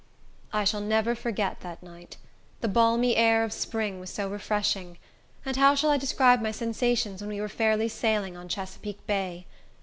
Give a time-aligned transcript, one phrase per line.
[0.51, 2.17] I shall never forget that night.
[2.61, 4.97] The balmy air of spring was so refreshing!
[5.45, 9.45] And how shall I describe my sensations when we were fairly sailing on Chesapeake Bay?